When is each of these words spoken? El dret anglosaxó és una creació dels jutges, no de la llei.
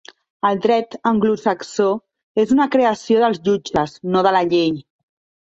El 0.47 0.61
dret 0.61 0.95
anglosaxó 1.09 1.89
és 2.45 2.55
una 2.57 2.67
creació 2.77 3.21
dels 3.25 3.39
jutges, 3.51 3.95
no 4.17 4.27
de 4.31 4.35
la 4.39 4.43
llei. 4.51 4.75